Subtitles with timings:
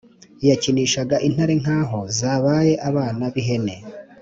[0.47, 3.75] Yakinishaga intare nk’aho zabaye abana b’ihene,